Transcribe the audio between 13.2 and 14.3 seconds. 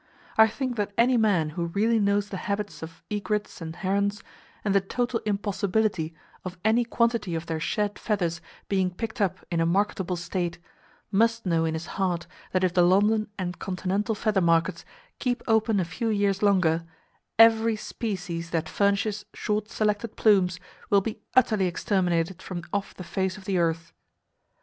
and continental